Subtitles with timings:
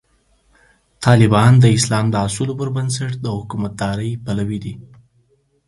[1.05, 4.73] طالبان د اسلام د اصولو پر بنسټ د حکومتدارۍ پلوي دي.